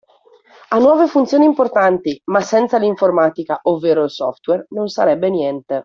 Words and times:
Ha 0.69 0.79
nuove 0.79 1.05
funzioni 1.05 1.45
importanti 1.45 2.19
ma 2.31 2.41
senza 2.41 2.79
l'informatica 2.79 3.59
ovvero 3.65 4.03
il 4.05 4.09
software 4.09 4.65
non 4.69 4.87
sarebbe 4.89 5.29
niente. 5.29 5.79